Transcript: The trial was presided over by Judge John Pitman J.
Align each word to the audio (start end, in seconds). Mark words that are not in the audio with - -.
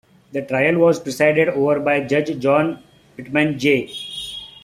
The 0.31 0.41
trial 0.41 0.79
was 0.79 0.99
presided 0.99 1.49
over 1.49 1.79
by 1.79 1.99
Judge 1.99 2.39
John 2.39 2.81
Pitman 3.15 3.59
J. 3.59 3.93